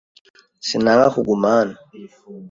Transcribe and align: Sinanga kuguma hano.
Sinanga 0.67 1.07
kuguma 1.15 1.47
hano. 1.57 1.75